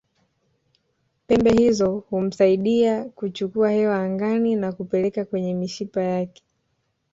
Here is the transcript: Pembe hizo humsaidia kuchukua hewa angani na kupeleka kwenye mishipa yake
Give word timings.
Pembe 1.27 1.51
hizo 1.51 2.03
humsaidia 2.09 3.03
kuchukua 3.05 3.71
hewa 3.71 3.97
angani 4.01 4.55
na 4.55 4.71
kupeleka 4.71 5.25
kwenye 5.25 5.53
mishipa 5.53 6.01
yake 6.03 6.43